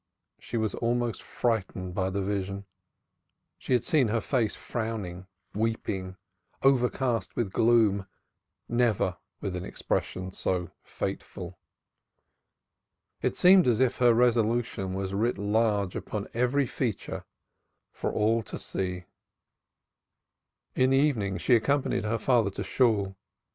[0.39, 2.65] She was almost frightened by the vision.
[3.59, 6.17] She had seen her face frowning, weeping,
[6.63, 8.07] overcast with gloom,
[8.67, 11.59] never with an expression so fateful.
[13.21, 17.23] It seemed as if her resolution was writ large upon every feature
[17.91, 19.05] for all to read.
[20.73, 23.15] In the evening she accompanied her father to Shool.